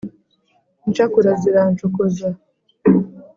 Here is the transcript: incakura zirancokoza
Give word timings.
incakura 0.87 1.31
zirancokoza 1.41 2.27